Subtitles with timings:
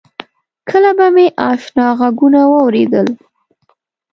[0.69, 3.07] کله به مې آشنا غږونه واورېدل.